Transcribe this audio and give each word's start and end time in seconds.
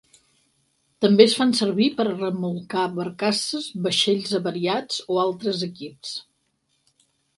També 1.05 1.25
es 1.25 1.33
fan 1.39 1.51
servir 1.59 1.89
per 1.99 2.05
a 2.05 2.15
remolcar 2.23 2.85
barcasses, 2.95 3.69
vaixells 3.85 4.33
avariats 4.41 4.99
o 5.17 5.21
altres 5.27 5.63
equips. 5.69 6.19